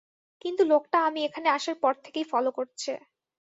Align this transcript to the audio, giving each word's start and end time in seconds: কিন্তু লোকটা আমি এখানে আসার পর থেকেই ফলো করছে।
কিন্তু 0.41 0.61
লোকটা 0.63 0.97
আমি 1.07 1.19
এখানে 1.23 1.47
আসার 1.49 1.77
পর 1.81 1.93
থেকেই 2.05 2.25
ফলো 2.31 2.49
করছে। 2.57 2.91